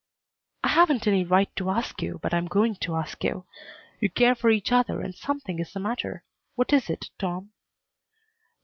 "I 0.63 0.69
haven't 0.69 1.05
any 1.05 1.23
right 1.23 1.55
to 1.57 1.69
ask 1.69 2.01
you, 2.01 2.19
but 2.23 2.33
I'm 2.33 2.47
going 2.47 2.73
to 2.77 2.95
ask 2.95 3.23
you. 3.23 3.45
You 3.99 4.09
care 4.09 4.33
for 4.33 4.49
each 4.49 4.71
other 4.71 4.99
and 4.99 5.13
something 5.13 5.59
is 5.59 5.73
the 5.73 5.79
matter. 5.79 6.23
What 6.55 6.73
is 6.73 6.89
it, 6.89 7.11
Tom?" 7.19 7.51